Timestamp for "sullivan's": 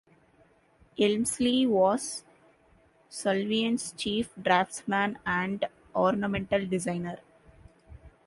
3.07-3.91